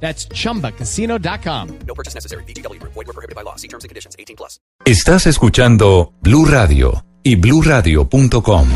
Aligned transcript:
That's 0.00 0.28
chumbacasino.com. 0.28 1.68
No 1.86 1.94
purchase 1.94 2.14
necessary. 2.14 2.44
BGW. 2.44 2.80
Void 2.82 2.94
were 2.94 3.12
prohibited 3.12 3.34
by 3.34 3.42
law. 3.42 3.56
See 3.56 3.68
terms 3.68 3.84
and 3.84 3.88
conditions. 3.88 4.14
18 4.18 4.36
plus. 4.36 4.60
Estás 4.84 5.26
escuchando 5.26 6.12
Blue 6.20 6.44
Radio 6.44 7.04
y 7.22 7.34
bluradio.com. 7.36 8.68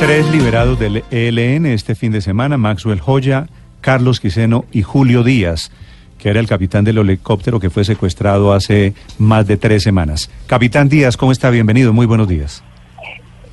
Tres 0.00 0.26
liberados 0.30 0.78
del 0.78 1.04
ELN 1.10 1.66
este 1.66 1.94
fin 1.94 2.10
de 2.10 2.22
semana, 2.22 2.56
Maxwell 2.56 3.00
Joya, 3.00 3.48
Carlos 3.82 4.18
Quiseno 4.18 4.64
y 4.72 4.82
Julio 4.82 5.22
Díaz, 5.22 5.70
que 6.18 6.30
era 6.30 6.40
el 6.40 6.48
capitán 6.48 6.84
del 6.84 6.96
helicóptero 6.98 7.60
que 7.60 7.68
fue 7.68 7.84
secuestrado 7.84 8.54
hace 8.54 8.94
más 9.18 9.46
de 9.46 9.58
tres 9.58 9.82
semanas. 9.82 10.30
Capitán 10.46 10.88
Díaz, 10.88 11.18
¿cómo 11.18 11.32
está? 11.32 11.50
Bienvenido, 11.50 11.92
muy 11.92 12.06
buenos 12.06 12.28
días. 12.28 12.64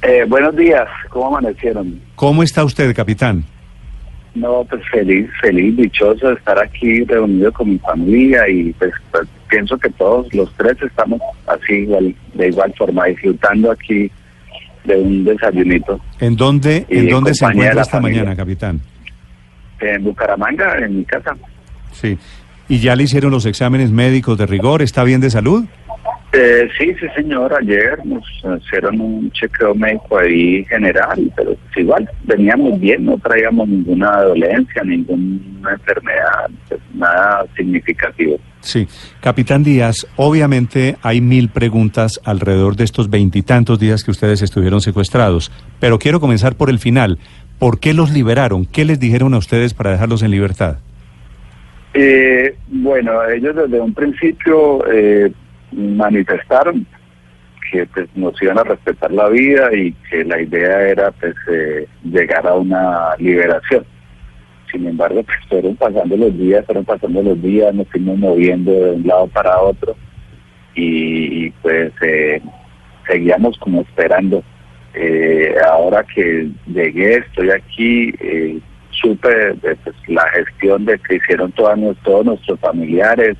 Eh, 0.02 0.24
buenos 0.26 0.56
días, 0.56 0.88
¿cómo 1.10 1.28
amanecieron? 1.28 2.02
¿Cómo 2.16 2.44
está 2.44 2.64
usted, 2.64 2.96
capitán? 2.96 3.44
No, 4.40 4.66
pues 4.70 4.82
feliz, 4.92 5.30
feliz, 5.42 5.76
dichoso 5.78 6.30
de 6.30 6.36
estar 6.36 6.60
aquí 6.60 7.04
reunido 7.06 7.52
con 7.52 7.72
mi 7.72 7.80
familia 7.80 8.48
y 8.48 8.72
pues, 8.74 8.92
pues, 9.12 9.28
pienso 9.50 9.78
que 9.78 9.90
todos 9.92 10.32
los 10.34 10.54
tres 10.56 10.78
estamos 10.82 11.20
así 11.48 11.74
igual, 11.74 12.14
de 12.34 12.48
igual 12.50 12.74
forma 12.78 13.06
disfrutando 13.06 13.72
aquí 13.72 14.12
de 14.84 14.96
un 14.96 15.24
desayunito 15.26 16.00
¿En 16.20 16.36
dónde, 16.36 16.86
en 16.88 17.10
dónde 17.10 17.34
se 17.34 17.46
encuentra 17.46 17.82
esta 17.82 17.98
familia. 17.98 18.24
mañana, 18.24 18.36
capitán? 18.36 18.80
en 19.80 20.04
Bucaramanga, 20.04 20.78
en 20.80 20.98
mi 20.98 21.06
casa. 21.06 21.36
Sí. 21.92 22.18
¿Y 22.70 22.80
ya 22.80 22.96
le 22.96 23.04
hicieron 23.04 23.32
los 23.32 23.46
exámenes 23.46 23.92
médicos 23.92 24.38
de 24.38 24.46
rigor? 24.46 24.82
¿Está 24.82 25.04
bien 25.04 25.22
de 25.22 25.30
salud? 25.30 25.66
Eh, 26.34 26.68
sí, 26.78 26.94
sí 27.00 27.08
señor, 27.16 27.54
ayer 27.54 28.06
nos 28.06 28.24
hicieron 28.62 29.00
un 29.00 29.32
chequeo 29.32 29.74
médico 29.74 30.20
ahí 30.20 30.66
general, 30.66 31.32
pero 31.36 31.56
pues, 31.56 31.78
igual 31.78 32.10
veníamos 32.26 32.80
bien, 32.80 33.06
no 33.06 33.18
traíamos 33.18 33.68
ninguna 33.68 34.24
dolencia, 34.24 34.84
ninguna 34.84 35.72
enfermedad, 35.72 36.50
pues, 36.68 36.82
nada 36.94 37.46
significativo. 37.56 38.38
Sí. 38.60 38.88
Capitán 39.22 39.64
Díaz, 39.64 40.06
obviamente 40.18 40.98
hay 41.02 41.22
mil 41.22 41.48
preguntas 41.48 42.20
alrededor 42.26 42.76
de 42.76 42.84
estos 42.84 43.10
veintitantos 43.10 43.80
días 43.80 44.04
que 44.04 44.12
ustedes 44.12 44.42
estuvieron 44.42 44.82
secuestrados, 44.82 45.50
pero 45.80 45.98
quiero 45.98 46.20
comenzar 46.20 46.56
por 46.56 46.70
el 46.70 46.80
final. 46.80 47.20
¿Por 47.58 47.80
qué 47.80 47.94
los 47.94 48.12
liberaron? 48.12 48.66
¿Qué 48.66 48.84
les 48.84 49.00
dijeron 49.00 49.34
a 49.34 49.38
ustedes 49.38 49.74
para 49.74 49.92
dejarlos 49.92 50.22
en 50.22 50.32
libertad? 50.32 50.80
Eh, 51.94 52.56
bueno, 52.68 53.12
ellos 53.28 53.56
desde 53.56 53.80
un 53.80 53.94
principio 53.94 54.86
eh, 54.92 55.32
manifestaron 55.72 56.86
que 57.72 57.86
pues, 57.88 58.08
nos 58.16 58.42
iban 58.42 58.58
a 58.60 58.64
respetar 58.64 59.12
la 59.12 59.28
vida 59.30 59.74
y 59.76 59.92
que 60.10 60.24
la 60.24 60.42
idea 60.42 60.82
era 60.88 61.12
pues 61.12 61.36
eh, 61.52 61.86
llegar 62.04 62.48
a 62.48 62.54
una 62.54 63.16
liberación. 63.18 63.86
Sin 64.72 64.86
embargo, 64.88 65.24
pues 65.24 65.38
fueron 65.50 65.76
pasando 65.76 66.16
los 66.18 66.38
días, 66.38 66.66
fueron 66.66 66.86
pasando 66.86 67.22
los 67.24 67.42
días, 67.42 67.74
nos 67.74 67.88
fuimos 67.90 68.18
moviendo 68.18 68.72
de 68.72 68.92
un 68.92 69.08
lado 69.08 69.28
para 69.28 69.60
otro 69.62 69.96
y, 70.76 71.50
pues 71.62 71.92
eh, 72.02 72.42
seguíamos 73.08 73.58
como 73.58 73.82
esperando. 73.82 74.44
Eh, 74.94 75.56
ahora 75.72 76.04
que 76.04 76.50
llegué, 76.68 77.18
estoy 77.18 77.52
aquí, 77.52 78.14
eh, 78.20 78.60
supe 78.92 79.54
pues, 79.62 79.78
la 80.08 80.28
gestión 80.30 80.86
de 80.86 80.98
que 81.00 81.16
hicieron 81.16 81.52
todas, 81.52 81.78
nos- 81.78 81.98
todos 82.04 82.26
nuestros 82.26 82.60
familiares, 82.60 83.36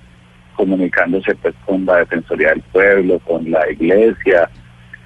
comunicándose 0.58 1.34
pues 1.36 1.56
con 1.66 1.86
la 1.86 1.98
Defensoría 2.00 2.50
del 2.50 2.62
Pueblo, 2.74 3.20
con 3.20 3.50
la 3.50 3.62
Iglesia 3.72 4.50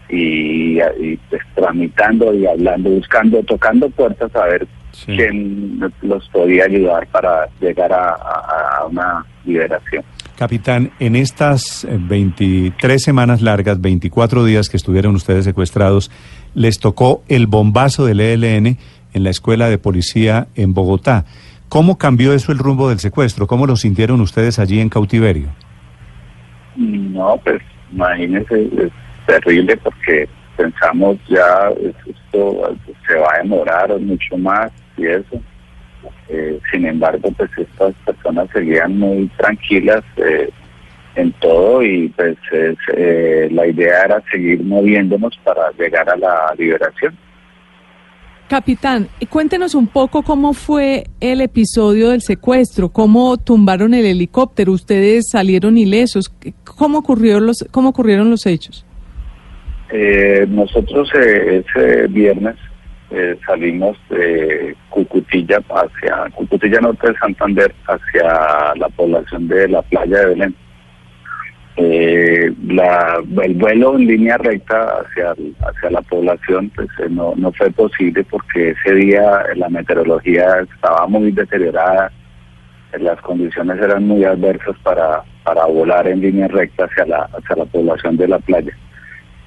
y, 0.09 0.79
y, 0.81 1.19
pues 1.29 1.41
tramitando 1.55 2.33
y 2.33 2.45
hablando, 2.47 2.89
buscando, 2.89 3.43
tocando 3.43 3.89
puertas 3.91 4.35
a 4.35 4.45
ver 4.45 4.67
Sí. 4.93 5.05
quién 5.15 5.79
los 6.01 6.27
podía 6.29 6.65
ayudar 6.65 7.07
para 7.07 7.47
llegar 7.61 7.93
a, 7.93 8.09
a- 8.09 8.77
a 8.81 8.85
una 8.87 9.25
liberación. 9.45 10.03
Capitán, 10.37 10.91
en 10.99 11.15
estas 11.15 11.85
eh, 11.85 11.97
23 11.97 13.01
semanas 13.01 13.41
largas, 13.41 13.79
24 13.79 14.43
días 14.43 14.67
que 14.67 14.75
estuvieron 14.75 15.15
ustedes 15.15 15.45
secuestrados, 15.45 16.11
les 16.55 16.77
tocó 16.79 17.23
el 17.29 17.47
bombazo 17.47 18.05
del 18.05 18.19
ELN 18.19 18.77
en 19.13 19.23
la 19.23 19.29
escuela 19.29 19.69
de 19.69 19.77
policía 19.77 20.47
en 20.55 20.73
Bogotá. 20.73 21.23
¿Cómo 21.71 21.97
cambió 21.97 22.33
eso 22.33 22.51
el 22.51 22.57
rumbo 22.57 22.89
del 22.89 22.99
secuestro? 22.99 23.47
¿Cómo 23.47 23.65
lo 23.65 23.77
sintieron 23.77 24.19
ustedes 24.19 24.59
allí 24.59 24.81
en 24.81 24.89
cautiverio? 24.89 25.47
No, 26.75 27.39
pues 27.45 27.61
imagínense, 27.93 28.63
es 28.77 28.91
terrible 29.25 29.77
porque 29.77 30.27
pensamos 30.57 31.15
ya 31.29 31.69
es- 31.81 31.95
esto 32.13 32.75
se 33.07 33.15
va 33.15 33.35
a 33.35 33.37
demorar 33.37 33.97
mucho 34.01 34.37
más 34.37 34.69
y 34.97 35.05
eso. 35.05 35.41
Eh, 36.27 36.59
sin 36.73 36.85
embargo, 36.87 37.31
pues 37.37 37.49
estas 37.55 37.93
personas 38.05 38.49
seguían 38.51 38.99
muy 38.99 39.27
tranquilas 39.37 40.03
eh, 40.17 40.49
en 41.15 41.31
todo 41.39 41.81
y 41.83 42.09
pues 42.09 42.35
es, 42.51 42.75
eh, 42.97 43.47
la 43.49 43.65
idea 43.67 44.03
era 44.03 44.21
seguir 44.29 44.61
moviéndonos 44.61 45.39
para 45.45 45.71
llegar 45.79 46.09
a 46.09 46.17
la 46.17 46.53
liberación. 46.57 47.17
Capitán, 48.51 49.07
cuéntenos 49.29 49.75
un 49.75 49.87
poco 49.87 50.23
cómo 50.23 50.51
fue 50.51 51.05
el 51.21 51.39
episodio 51.39 52.09
del 52.09 52.19
secuestro, 52.19 52.89
cómo 52.89 53.37
tumbaron 53.37 53.93
el 53.93 54.05
helicóptero, 54.05 54.73
ustedes 54.73 55.29
salieron 55.29 55.77
ilesos, 55.77 56.35
cómo 56.65 56.97
ocurrieron 56.97 57.45
los, 57.45 57.65
cómo 57.71 57.87
ocurrieron 57.87 58.29
los 58.29 58.45
hechos. 58.45 58.85
Eh, 59.89 60.45
nosotros 60.49 61.09
eh, 61.15 61.63
ese 61.65 62.07
viernes 62.07 62.57
eh, 63.11 63.39
salimos 63.47 63.97
de 64.09 64.75
Cucutilla 64.89 65.61
hacia 65.69 66.29
Cucutilla 66.35 66.81
Norte 66.81 67.07
de 67.07 67.17
Santander 67.19 67.73
hacia 67.87 68.75
la 68.75 68.89
población 68.89 69.47
de 69.47 69.69
la 69.69 69.81
playa 69.81 70.17
de 70.17 70.25
Belén. 70.25 70.55
Eh, 71.83 72.45
el 72.45 73.53
vuelo 73.55 73.95
en 73.95 74.05
línea 74.05 74.37
recta 74.37 75.01
hacia, 75.01 75.31
hacia 75.31 75.89
la 75.89 76.01
población 76.03 76.69
pues 76.75 76.87
eh, 76.99 77.07
no, 77.09 77.33
no 77.35 77.51
fue 77.53 77.71
posible 77.71 78.23
porque 78.25 78.71
ese 78.71 78.93
día 78.93 79.43
la 79.55 79.67
meteorología 79.67 80.59
estaba 80.59 81.07
muy 81.07 81.31
deteriorada, 81.31 82.11
eh, 82.93 82.99
las 82.99 83.19
condiciones 83.21 83.81
eran 83.81 84.07
muy 84.07 84.23
adversas 84.23 84.75
para, 84.83 85.23
para 85.43 85.65
volar 85.65 86.07
en 86.07 86.21
línea 86.21 86.49
recta 86.49 86.85
hacia 86.85 87.05
la, 87.05 87.29
hacia 87.33 87.55
la 87.55 87.65
población 87.65 88.15
de 88.17 88.27
la 88.27 88.37
playa. 88.37 88.77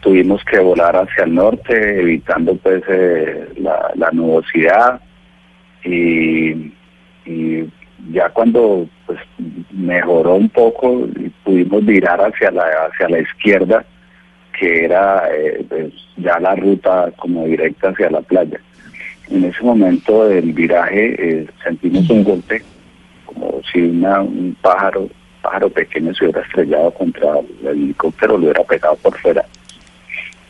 Tuvimos 0.01 0.45
que 0.45 0.59
volar 0.59 0.97
hacia 0.97 1.25
el 1.25 1.35
norte, 1.35 2.01
evitando 2.01 2.57
pues 2.57 2.83
la, 3.59 3.93
la 3.95 4.11
nubosidad 4.11 5.01
y, 5.85 6.73
y 7.27 7.71
ya 8.13 8.29
cuando 8.31 8.89
pues 9.07 9.19
mejoró 9.71 10.35
un 10.35 10.49
poco 10.49 11.07
pudimos 11.45 11.85
virar 11.85 12.21
hacia 12.21 12.51
la 12.51 12.65
hacia 12.87 13.09
la 13.09 13.19
izquierda 13.21 13.85
que 14.59 14.85
era 14.85 15.29
eh, 15.33 15.65
pues, 15.69 15.93
ya 16.17 16.39
la 16.39 16.55
ruta 16.55 17.11
como 17.17 17.45
directa 17.45 17.89
hacia 17.89 18.11
la 18.11 18.21
playa. 18.21 18.61
En 19.29 19.45
ese 19.45 19.63
momento 19.63 20.29
del 20.29 20.53
viraje 20.53 21.15
eh, 21.19 21.47
sentimos 21.63 22.09
un 22.11 22.25
golpe 22.25 22.63
como 23.27 23.61
si 23.73 23.81
una, 23.81 24.21
un 24.21 24.57
pájaro 24.61 25.09
pájaro 25.43 25.69
pequeño 25.69 26.15
se 26.15 26.25
hubiera 26.25 26.41
estrellado 26.41 26.91
contra 26.93 27.39
el 27.39 27.67
helicóptero, 27.67 28.39
lo 28.39 28.45
hubiera 28.45 28.65
pegado 28.65 28.97
por 28.97 29.19
fuera 29.19 29.45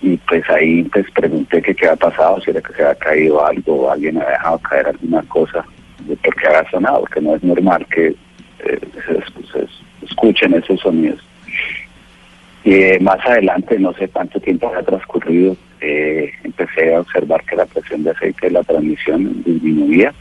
y 0.05 0.19
pues 0.29 0.49
ahí 0.51 0.83
pues 0.85 1.07
pregunté 1.13 1.63
que 1.63 1.75
qué 1.75 1.87
había 1.87 1.97
pasado, 1.97 2.39
si 2.43 2.51
era 2.51 2.61
que 2.61 2.75
se 2.75 2.83
había 2.83 2.95
caído 2.97 3.45
algo 3.45 3.91
alguien 3.91 4.19
había 4.19 4.33
dejado 4.33 4.59
caer 4.59 4.89
alguna 4.89 5.23
cosa, 5.23 5.65
de 6.01 6.15
por 6.17 6.35
qué 6.37 6.47
había 6.47 6.71
sonado, 6.71 7.01
porque 7.01 7.23
no 7.23 7.35
es 7.35 7.43
normal 7.43 7.87
que 7.87 8.09
eh, 8.09 8.81
se, 9.07 9.15
se 9.51 9.67
escuchen 10.15 10.55
esos 10.55 10.81
sonidos. 10.81 11.21
Eh, 12.65 12.99
más 13.01 13.19
adelante, 13.27 13.79
no 13.79 13.93
sé 13.95 14.09
cuánto 14.09 14.41
tiempo 14.41 14.69
había 14.69 14.83
transcurrido, 14.83 15.57
eh, 15.81 16.33
empecé 16.45 16.95
a 16.95 17.01
observar 17.01 17.45
que 17.45 17.57
la 17.57 17.67
presión 17.67 18.05
de 18.05 18.11
aceite 18.11 18.47
de 18.47 18.53
la 18.53 18.63
transmisión 18.63 19.43
disminuía 19.45 20.15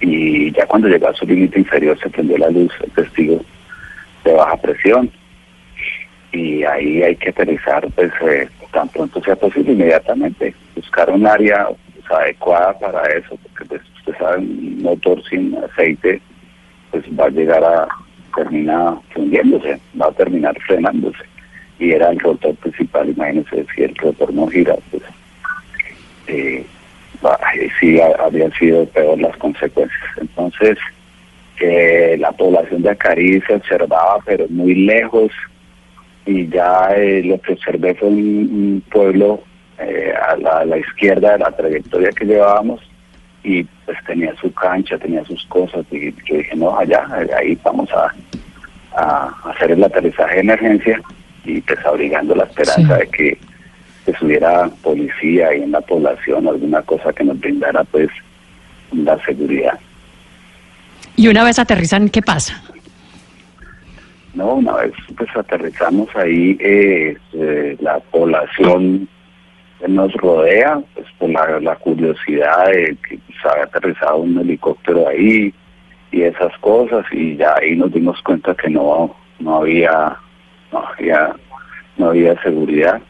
y 0.00 0.50
ya 0.52 0.66
cuando 0.66 0.88
llegó 0.88 1.08
a 1.08 1.14
su 1.14 1.26
límite 1.26 1.58
inferior 1.58 1.98
se 1.98 2.10
prendió 2.10 2.36
la 2.36 2.50
luz, 2.50 2.72
el 2.82 2.90
testigo 2.90 3.40
de 4.24 4.32
baja 4.32 4.56
presión 4.56 5.10
y 6.32 6.64
ahí 6.64 7.02
hay 7.02 7.16
que 7.16 7.30
aterrizar 7.30 7.86
pues 7.94 8.12
eh, 8.22 8.48
tan 8.72 8.88
pronto 8.88 9.22
sea 9.22 9.36
posible 9.36 9.72
inmediatamente 9.72 10.54
buscar 10.74 11.10
un 11.10 11.26
área 11.26 11.66
pues, 11.66 12.10
adecuada 12.10 12.78
para 12.78 13.02
eso 13.08 13.38
porque 13.42 13.64
pues 13.64 13.82
usted 13.98 14.18
sabe 14.18 14.38
un 14.38 14.82
motor 14.82 15.22
sin 15.28 15.56
aceite 15.56 16.20
pues 16.90 17.04
va 17.18 17.26
a 17.26 17.30
llegar 17.30 17.64
a, 17.64 17.88
termina 18.36 18.96
fundiéndose, 19.14 19.78
va 20.00 20.06
a 20.06 20.12
terminar 20.12 20.56
frenándose. 20.66 21.24
Y 21.78 21.92
era 21.92 22.10
el 22.10 22.18
rotor 22.20 22.54
principal, 22.56 23.08
imagínense, 23.08 23.64
si 23.74 23.82
el 23.82 23.94
rotor 23.96 24.32
no 24.34 24.46
gira, 24.48 24.74
pues 24.90 25.02
eh, 26.26 26.64
ahí 27.42 27.68
sí 27.78 28.00
ha- 28.00 28.22
habrían 28.22 28.52
sido 28.52 28.84
peor 28.86 29.18
las 29.20 29.36
consecuencias. 29.38 30.00
Entonces, 30.20 30.78
eh, 31.60 32.16
la 32.18 32.32
población 32.32 32.82
de 32.82 32.90
Acari 32.90 33.40
se 33.42 33.54
observaba, 33.54 34.18
pero 34.24 34.46
muy 34.48 34.74
lejos, 34.74 35.32
y 36.26 36.48
ya 36.48 36.90
eh, 36.96 37.22
lo 37.24 37.40
que 37.40 37.52
observé 37.54 37.94
fue 37.94 38.08
un, 38.08 38.82
pueblo 38.90 39.42
eh, 39.78 40.12
a, 40.20 40.32
a 40.60 40.64
la 40.64 40.78
izquierda 40.78 41.32
de 41.32 41.38
la 41.38 41.50
trayectoria 41.52 42.10
que 42.10 42.26
llevábamos, 42.26 42.80
y 43.42 43.64
pues 43.86 43.96
tenía 44.06 44.34
su 44.40 44.52
cancha, 44.52 44.98
tenía 44.98 45.24
sus 45.24 45.44
cosas, 45.46 45.84
y 45.90 46.12
yo 46.26 46.36
dije, 46.36 46.54
no, 46.56 46.76
allá, 46.78 47.06
ahí 47.38 47.58
vamos 47.64 47.88
a, 47.92 48.12
a 49.00 49.32
hacer 49.50 49.72
el 49.72 49.82
aterrizaje 49.82 50.34
de 50.36 50.40
emergencia, 50.40 51.00
y 51.44 51.60
pues 51.62 51.78
abrigando 51.86 52.34
la 52.34 52.44
esperanza 52.44 52.96
Sí. 52.96 53.00
de 53.00 53.08
que 53.10 53.38
pues 54.04 54.22
hubiera 54.22 54.68
policía 54.82 55.48
ahí 55.48 55.62
en 55.62 55.72
la 55.72 55.80
población, 55.80 56.48
alguna 56.48 56.82
cosa 56.82 57.12
que 57.12 57.24
nos 57.24 57.38
brindara 57.38 57.84
pues 57.84 58.08
la 58.92 59.22
seguridad. 59.24 59.78
Y 61.16 61.28
una 61.28 61.44
vez 61.44 61.58
aterrizan, 61.58 62.08
¿qué 62.08 62.22
pasa? 62.22 62.62
No, 64.34 64.54
una 64.54 64.74
vez 64.76 64.92
pues 65.16 65.28
aterrizamos 65.36 66.08
ahí, 66.16 66.56
eh, 66.60 67.16
eh, 67.34 67.76
la 67.80 67.98
población 67.98 69.08
nos 69.88 70.12
rodea, 70.14 70.80
pues 70.94 71.06
por 71.18 71.30
la, 71.30 71.60
la 71.60 71.76
curiosidad 71.76 72.66
de 72.66 72.96
que 73.08 73.18
se 73.40 73.48
había 73.48 73.64
aterrizado 73.64 74.18
un 74.18 74.38
helicóptero 74.38 75.08
ahí 75.08 75.52
y 76.12 76.22
esas 76.22 76.56
cosas 76.58 77.04
y 77.12 77.36
ya 77.36 77.54
ahí 77.56 77.76
nos 77.76 77.92
dimos 77.92 78.20
cuenta 78.22 78.54
que 78.54 78.68
no 78.68 79.14
no 79.38 79.56
había 79.56 80.16
no 80.72 80.84
había 80.86 81.34
no 81.96 82.08
había 82.10 82.40
seguridad. 82.42 83.00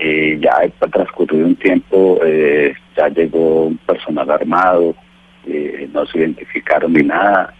Eh, 0.00 0.38
ya 0.40 0.60
transcurrido 0.90 1.46
un 1.46 1.56
tiempo, 1.56 2.20
eh, 2.24 2.72
ya 2.96 3.08
llegó 3.08 3.64
un 3.66 3.78
personal 3.78 4.30
armado, 4.30 4.94
eh, 5.44 5.88
no 5.92 6.06
se 6.06 6.18
identificaron 6.18 6.92
ni 6.92 7.02
nada 7.02 7.52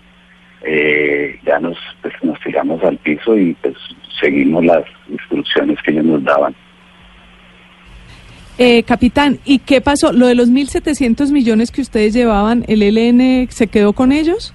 eh, 0.62 1.38
ya 1.44 1.60
nos 1.60 1.78
pues, 2.02 2.14
nos 2.22 2.38
tiramos 2.40 2.82
al 2.82 2.96
piso 2.98 3.36
y 3.36 3.54
pues 3.54 3.76
seguimos 4.20 4.64
las 4.64 4.84
instrucciones 5.08 5.80
que 5.82 5.92
ellos 5.92 6.04
nos 6.04 6.24
daban. 6.24 6.54
Eh, 8.58 8.82
capitán, 8.82 9.38
¿y 9.44 9.60
qué 9.60 9.80
pasó? 9.80 10.12
Lo 10.12 10.26
de 10.26 10.34
los 10.34 10.50
1.700 10.50 11.30
millones 11.30 11.70
que 11.70 11.80
ustedes 11.80 12.12
llevaban, 12.12 12.64
¿el 12.66 12.82
ELN 12.82 13.48
se 13.50 13.68
quedó 13.68 13.92
con 13.92 14.10
ellos? 14.10 14.52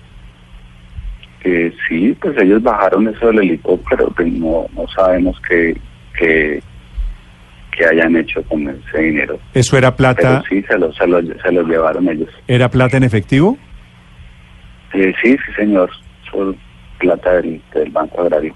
Eh, 1.46 1.74
sí, 1.88 2.16
pues 2.22 2.38
ellos 2.38 2.62
bajaron 2.62 3.08
eso 3.08 3.28
del 3.28 3.40
helicóptero, 3.40 4.12
pues 4.16 4.32
no, 4.34 4.66
no 4.76 4.86
sabemos 4.94 5.40
qué, 5.48 5.78
qué, 6.18 6.62
qué 7.78 7.86
hayan 7.86 8.16
hecho 8.18 8.44
con 8.44 8.68
ese 8.68 9.02
dinero. 9.02 9.40
¿Eso 9.54 9.78
era 9.78 9.96
Pero 9.96 10.16
plata, 10.16 10.44
sí, 10.50 10.62
se 10.64 10.78
lo, 10.78 10.92
se 10.94 11.08
lo, 11.08 11.22
se 11.22 11.52
lo 11.52 11.64
llevaron 11.64 12.10
ellos. 12.10 12.30
era 12.48 12.70
plata 12.70 12.98
en 12.98 13.04
efectivo? 13.04 13.58
Eh, 14.94 15.14
sí, 15.24 15.32
sí, 15.32 15.54
señor. 15.56 15.90
Fue 16.30 16.54
plata 17.00 17.34
del, 17.36 17.62
del 17.74 17.90
Banco 17.92 18.22
Agrario. 18.22 18.54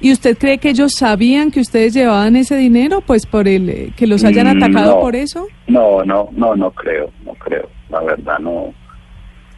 ¿Y 0.00 0.12
usted 0.12 0.38
cree 0.38 0.58
que 0.58 0.70
ellos 0.70 0.92
sabían 0.94 1.50
que 1.50 1.60
ustedes 1.60 1.92
llevaban 1.94 2.36
ese 2.36 2.56
dinero? 2.56 3.00
Pues 3.00 3.26
por 3.26 3.48
el 3.48 3.68
eh, 3.68 3.92
que 3.96 4.06
los 4.06 4.24
hayan 4.24 4.46
Mm, 4.58 4.62
atacado 4.62 4.94
no. 4.96 5.00
por 5.00 5.16
eso. 5.16 5.46
No, 5.66 6.04
no, 6.04 6.28
no, 6.32 6.54
no 6.54 6.70
creo, 6.70 7.10
no 7.24 7.32
creo. 7.34 7.68
La 7.90 8.00
verdad 8.02 8.38
no, 8.38 8.72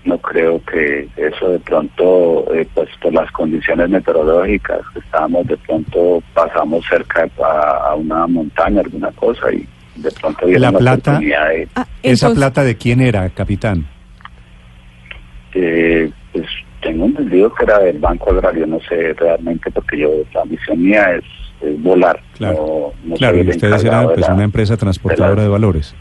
no 0.04 0.18
creo 0.18 0.62
que 0.64 1.08
eso 1.16 1.50
de 1.50 1.58
pronto, 1.60 2.54
eh, 2.54 2.66
pues 2.74 2.88
por 3.02 3.12
las 3.12 3.30
condiciones 3.32 3.90
meteorológicas 3.90 4.80
que 4.94 5.00
estábamos, 5.00 5.46
de 5.46 5.58
pronto 5.58 6.22
pasamos 6.32 6.84
cerca 6.88 7.28
a, 7.44 7.90
a 7.90 7.94
una 7.96 8.26
montaña, 8.26 8.80
alguna 8.80 9.10
cosa 9.12 9.52
y 9.52 9.66
de 9.96 10.10
pronto 10.12 10.46
vieron 10.46 10.62
La 10.62 10.70
la, 10.70 10.78
plata- 10.78 11.10
oportunidad 11.10 11.48
de, 11.50 11.68
Ah, 11.74 11.86
¿Esa 12.02 12.26
entonces- 12.28 12.38
plata 12.38 12.64
de 12.64 12.76
quién 12.76 13.00
era, 13.02 13.28
capitán? 13.28 13.86
eh, 15.54 16.10
tengo 16.82 17.06
entendido 17.06 17.52
que 17.54 17.64
era 17.64 17.78
del 17.78 17.98
Banco 17.98 18.30
Agrario, 18.30 18.66
no 18.66 18.78
sé 18.88 19.12
realmente 19.14 19.70
porque 19.70 19.98
yo, 19.98 20.10
la 20.34 20.44
misión 20.44 20.82
mía 20.82 21.14
es, 21.16 21.24
es 21.60 21.82
volar. 21.82 22.20
Claro, 22.36 22.92
no, 23.04 23.10
no 23.10 23.16
claro, 23.16 23.36
soy 23.38 23.46
y 23.46 23.50
ustedes 23.50 23.84
eran 23.84 24.06
pues, 24.06 24.20
la- 24.20 24.34
una 24.34 24.44
empresa 24.44 24.76
transportadora 24.76 25.36
la- 25.36 25.42
de 25.42 25.48
valores. 25.48 25.94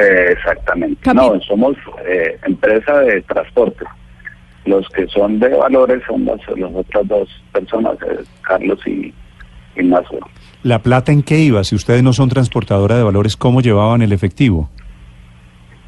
Eh, 0.00 0.26
exactamente. 0.32 1.14
No, 1.14 1.40
somos 1.40 1.76
eh, 2.06 2.38
empresa 2.46 2.98
de 3.00 3.22
transporte. 3.22 3.84
Los 4.66 4.86
que 4.90 5.06
son 5.08 5.40
de 5.40 5.48
valores 5.48 6.02
son 6.06 6.26
las, 6.26 6.38
las 6.58 6.70
otras 6.74 7.08
dos 7.08 7.28
personas, 7.52 7.94
eh, 8.02 8.22
Carlos 8.42 8.78
y, 8.86 9.14
y 9.76 9.82
Maxwell. 9.82 10.20
¿La 10.62 10.80
plata 10.82 11.10
en 11.12 11.22
qué 11.22 11.38
iba? 11.38 11.64
Si 11.64 11.74
ustedes 11.74 12.02
no 12.02 12.12
son 12.12 12.28
transportadora 12.28 12.96
de 12.96 13.02
valores, 13.02 13.36
¿cómo 13.36 13.62
llevaban 13.62 14.02
el 14.02 14.12
efectivo? 14.12 14.68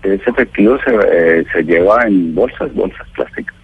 Ese 0.03 0.31
efectivo 0.31 0.79
se, 0.83 0.95
eh, 0.95 1.45
se 1.53 1.63
lleva 1.63 2.05
en 2.07 2.35
bolsas, 2.35 2.73
bolsas 2.75 3.07
plásticas. 3.15 3.55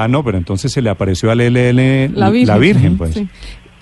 Ah, 0.00 0.06
no, 0.08 0.22
pero 0.24 0.38
entonces 0.38 0.72
se 0.72 0.80
le 0.80 0.90
apareció 0.90 1.30
al 1.30 1.40
LL 1.40 2.08
La 2.14 2.30
Virgen. 2.30 2.96
pues. 2.96 3.14
Sí. 3.14 3.28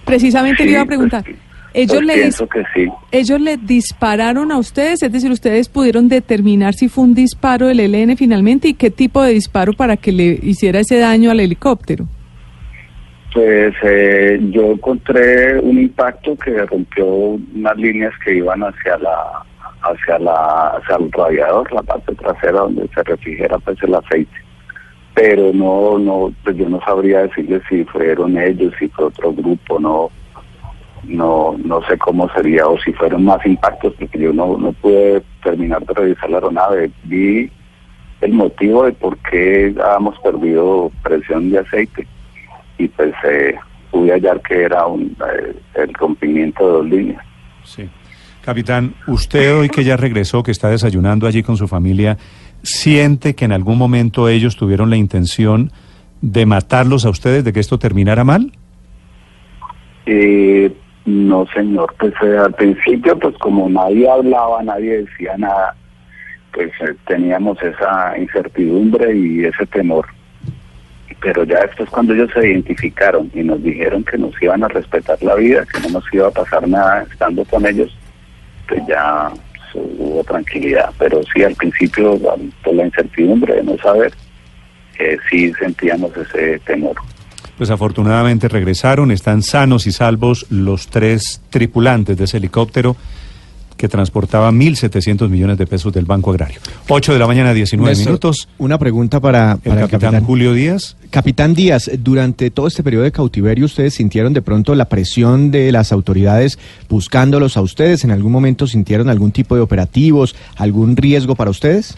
Precisamente 0.05 0.65
le 0.65 0.71
iba 0.73 0.81
a 0.81 0.87
preguntar. 0.87 1.23
pues, 1.25 1.37
ellos, 1.75 1.97
pues 1.97 2.07
le 2.07 2.27
dis- 2.29 2.49
que 2.49 2.63
sí. 2.75 2.91
ellos 3.13 3.39
le 3.41 3.57
dispararon 3.59 4.51
a 4.51 4.57
ustedes, 4.57 5.03
es 5.03 5.13
decir, 5.13 5.31
ustedes 5.31 5.69
pudieron 5.69 6.09
determinar 6.09 6.73
si 6.73 6.89
fue 6.89 7.05
un 7.05 7.15
disparo 7.15 7.67
del 7.67 7.81
ELN 7.81 8.17
finalmente 8.17 8.69
y 8.69 8.75
qué 8.75 8.91
tipo 8.91 9.23
de 9.23 9.33
disparo 9.35 9.75
para 9.75 9.99
que 9.99 10.11
le 10.11 10.39
hiciera 10.43 10.81
ese 10.81 10.99
daño 10.99 11.31
al 11.31 11.39
helicóptero. 11.41 12.07
Pues 13.35 13.75
eh, 13.83 14.39
yo 14.51 14.73
encontré 14.73 15.59
un 15.59 15.79
impacto 15.79 16.35
que 16.37 16.53
rompió 16.65 17.05
unas 17.07 17.77
líneas 17.77 18.13
que 18.25 18.37
iban 18.37 18.63
hacia 18.63 18.97
la 18.97 19.43
hacia 19.83 20.19
la 20.19 20.69
hacia 20.79 20.97
el 20.97 21.13
radiador, 21.13 21.71
la 21.75 21.83
parte 21.83 22.15
trasera 22.15 22.61
donde 22.61 22.89
se 22.95 23.03
refrigera 23.03 23.59
pues 23.59 23.77
el 23.83 23.95
aceite. 23.95 24.46
Pero 25.17 25.51
no 25.53 25.99
no 25.99 26.33
pues 26.45 26.57
yo 26.57 26.69
no 26.69 26.79
sabría 26.83 27.23
decirle 27.23 27.63
si 27.69 27.85
fueron 27.85 28.37
ellos, 28.37 28.75
si 28.79 28.87
fue 28.89 29.07
otro 29.07 29.33
grupo, 29.33 29.81
no 29.81 30.11
no 31.05 31.57
no 31.65 31.81
sé 31.87 31.97
cómo 31.97 32.29
sería 32.35 32.67
o 32.67 32.79
si 32.79 32.93
fueron 32.93 33.25
más 33.25 33.45
impactos 33.47 33.95
porque 33.99 34.19
yo 34.19 34.33
no 34.35 34.59
no 34.59 34.73
pude 34.75 35.23
terminar 35.43 35.85
de 35.87 35.95
revisar 35.95 36.29
la 36.29 36.37
aeronave. 36.37 36.91
Vi 37.05 37.51
el 38.21 38.33
motivo 38.33 38.85
de 38.85 38.93
por 38.93 39.17
qué 39.31 39.75
habíamos 39.83 40.19
perdido 40.21 40.93
presión 41.03 41.51
de 41.51 41.61
aceite 41.61 42.07
y 42.77 42.89
pues 42.89 43.15
eh, 43.25 43.55
pude 43.91 44.13
hallar 44.13 44.41
que 44.43 44.65
era 44.65 44.87
un, 44.87 45.17
eh, 45.33 45.57
el 45.77 45.95
rompimiento 45.95 46.67
de 46.67 46.73
dos 46.73 46.87
líneas. 46.87 47.25
Sí. 47.65 47.89
Capitán, 48.47 48.95
usted 49.09 49.57
hoy 49.59 49.69
que 49.69 49.83
ya 49.83 49.97
regresó, 49.97 50.45
que 50.45 50.53
está 50.53 50.69
desayunando 50.69 51.27
allí 51.27 51.43
con 51.43 51.57
su 51.57 51.67
familia, 51.67 52.17
¿siente 52.63 53.35
que 53.35 53.45
en 53.45 53.53
algún 53.53 53.79
momento 53.79 54.29
ellos 54.29 54.57
tuvieron 54.57 54.91
la 54.91 54.97
intención 54.97 55.73
de 56.21 56.47
matarlos 56.47 57.05
a 57.05 57.11
ustedes, 57.11 57.45
de 57.45 57.53
que 57.53 57.61
esto 57.61 57.79
terminara 57.79 58.25
mal? 58.25 58.53
Eh, 60.07 60.73
no, 61.05 61.47
señor, 61.55 61.95
pues 61.99 62.15
eh, 62.23 62.37
al 62.37 62.55
principio, 62.55 63.19
pues 63.19 63.37
como 63.39 63.69
nadie 63.69 64.11
hablaba, 64.11 64.63
nadie 64.63 65.05
decía 65.05 65.37
nada, 65.37 65.75
pues 66.53 66.71
eh, 66.81 66.95
teníamos 67.07 67.63
esa 67.63 68.19
incertidumbre 68.19 69.17
y 69.17 69.45
ese 69.45 69.67
temor. 69.67 70.07
Pero 71.21 71.45
ya 71.45 71.61
después 71.61 71.89
cuando 71.91 72.13
ellos 72.13 72.31
se 72.35 72.49
identificaron 72.49 73.31
y 73.35 73.43
nos 73.43 73.63
dijeron 73.63 74.05
que 74.05 74.19
nos 74.19 74.41
iban 74.43 74.65
a 74.65 74.69
respetar 74.69 75.23
la 75.23 75.35
vida, 75.35 75.65
que 75.65 75.81
no 75.81 75.91
nos 75.91 76.05
iba 76.13 76.29
a 76.29 76.33
pasar 76.33 76.67
nada 76.69 77.03
estando 77.11 77.45
con 77.45 77.67
ellos, 77.67 77.97
pues 78.69 78.83
ya 78.87 79.31
hubo 79.75 80.23
tranquilidad. 80.25 80.91
Pero 80.99 81.21
sí, 81.35 81.43
al 81.43 81.55
principio, 81.55 82.19
por 82.63 82.75
la 82.75 82.87
incertidumbre 82.87 83.57
de 83.57 83.63
no 83.65 83.77
saber, 83.79 84.13
eh, 84.99 85.17
sí 85.31 85.53
sentíamos 85.59 86.13
ese 86.17 86.59
temor. 86.61 86.97
Pues 87.57 87.71
afortunadamente 87.71 88.49
regresaron, 88.49 89.11
están 89.11 89.43
sanos 89.43 89.87
y 89.87 89.93
salvos 89.93 90.47
los 90.51 90.89
tres 90.89 91.43
tripulantes 91.49 92.17
de 92.19 92.25
ese 92.25 92.37
helicóptero 92.37 92.97
que 93.77 93.89
transportaba 93.89 94.51
1.700 94.53 95.29
millones 95.29 95.59
de 95.59 95.67
pesos 95.67 95.93
del 95.93 96.05
Banco 96.05 96.31
Agrario. 96.31 96.59
8 96.89 97.13
de 97.13 97.19
la 97.19 97.27
mañana, 97.27 97.53
19 97.53 97.91
Néstor, 97.91 98.07
minutos. 98.07 98.49
Una 98.59 98.79
pregunta 98.79 99.21
para, 99.21 99.59
El 99.65 99.77
capitán, 99.89 100.25
Julio 100.25 100.53
Díaz. 100.55 100.97
Capitán 101.11 101.55
Díaz, 101.55 101.91
durante 101.99 102.51
todo 102.51 102.67
este 102.67 102.83
periodo 102.83 103.05
de 103.05 103.13
cautiverio, 103.13 103.67
¿ustedes 103.67 103.95
sintieron 103.95 104.33
de 104.33 104.43
pronto 104.43 104.75
la 104.75 104.87
presión 104.87 105.51
de 105.51 105.71
las 105.73 105.93
autoridades 105.93 106.59
buscándolos 106.89 107.57
a 107.57 107.61
ustedes? 107.61 108.05
¿En 108.05 108.11
algún 108.11 108.33
momento 108.33 108.67
sintieron 108.67 109.09
algún 109.09 109.31
tipo 109.33 109.55
de 109.55 109.61
operativos, 109.61 110.35
algún 110.57 110.97
riesgo 110.97 111.35
para 111.35 111.51
ustedes? 111.51 111.97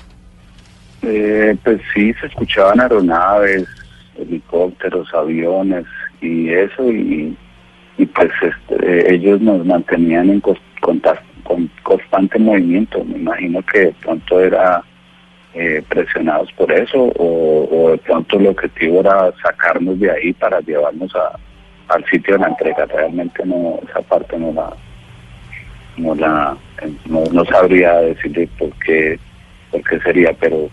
Eh, 1.02 1.56
pues 1.62 1.80
sí, 1.94 2.12
se 2.20 2.26
escuchaban 2.26 2.80
aeronaves, 2.80 3.64
helicópteros, 4.18 5.08
aviones 5.14 5.84
y 6.20 6.48
eso, 6.48 6.90
y, 6.90 7.36
y 7.96 8.06
pues 8.06 8.30
este, 8.42 9.14
ellos 9.14 9.40
nos 9.40 9.64
mantenían 9.64 10.28
en 10.30 10.42
cos- 10.42 10.58
conta- 10.80 11.22
con 11.48 11.70
constante 11.82 12.38
movimiento. 12.38 13.02
Me 13.04 13.16
imagino 13.16 13.62
que 13.62 13.78
de 13.86 13.92
pronto 14.02 14.38
era 14.40 14.82
eh, 15.54 15.82
presionados 15.88 16.52
por 16.52 16.70
eso 16.70 16.98
o, 17.16 17.68
o 17.72 17.90
de 17.92 17.98
pronto 17.98 18.38
el 18.38 18.48
objetivo 18.48 19.00
era 19.00 19.32
sacarnos 19.42 19.98
de 19.98 20.10
ahí 20.10 20.32
para 20.34 20.60
llevarnos 20.60 21.10
a, 21.16 21.38
al 21.94 22.04
sitio 22.04 22.34
de 22.34 22.40
la 22.40 22.48
entrega. 22.48 22.84
Realmente 22.86 23.44
no 23.46 23.80
esa 23.88 24.02
parte 24.02 24.38
no 24.38 24.52
la 24.52 24.70
no 25.96 26.14
la 26.14 26.56
no, 27.06 27.24
no 27.32 27.44
sabría 27.46 27.94
decirle 28.00 28.48
por 28.58 28.70
qué 28.84 29.18
por 29.70 29.82
qué 29.82 29.98
sería, 30.00 30.32
pero 30.34 30.68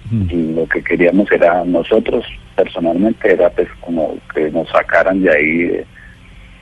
lo 0.55 0.67
que 0.67 0.82
queríamos 0.84 1.32
era 1.32 1.63
nosotros 1.65 2.25
personalmente 2.55 3.32
era 3.34 3.50
pues 3.50 3.67
como 3.82 4.17
que 4.34 4.50
nos 4.51 4.70
sacaran 4.70 5.22
de 5.22 5.29
ahí 5.32 5.58
de- 5.63 5.86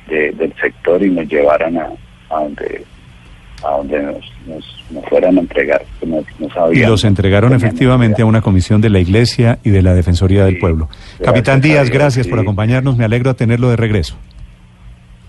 de- 0.07 0.31
del 0.33 0.53
sector 0.61 1.01
y 1.03 1.09
nos 1.09 1.27
llevaran 1.27 1.77
a, 1.77 1.89
a 2.29 2.39
donde 2.43 2.83
a 3.63 3.77
donde 3.77 4.01
nos, 4.01 4.31
nos, 4.45 4.83
nos 4.91 5.05
fueran 5.05 5.37
a 5.37 5.41
entregar, 5.41 5.81
Y 6.71 6.79
los 6.79 7.03
entregaron 7.03 7.53
efectivamente 7.53 8.21
a 8.21 8.25
una 8.25 8.41
comisión 8.41 8.81
de 8.81 8.89
la 8.89 8.99
Iglesia 8.99 9.59
y 9.63 9.69
de 9.69 9.81
la 9.81 9.93
Defensoría 9.93 10.45
del 10.45 10.59
Pueblo. 10.59 10.89
Capitán 11.23 11.59
a 11.59 11.61
Díaz, 11.61 11.85
Dios, 11.85 11.97
gracias 11.97 12.27
por 12.27 12.39
acompañarnos. 12.39 12.97
Me 12.97 13.05
alegro 13.05 13.31
de 13.31 13.35
tenerlo 13.35 13.69
de 13.69 13.75
regreso. 13.75 14.15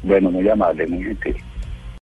Bueno, 0.02 0.30
muy 0.30 0.48
amable, 0.48 0.86
muy 0.86 1.02
gentil. 1.02 1.36